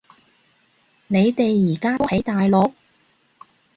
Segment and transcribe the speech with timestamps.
[1.05, 2.73] 你哋而家都喺大陸？